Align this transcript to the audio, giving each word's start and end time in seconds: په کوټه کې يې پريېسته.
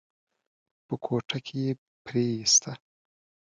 په 0.85 0.95
کوټه 1.05 1.37
کې 1.45 1.57
يې 1.65 1.71
پريېسته. 2.05 2.71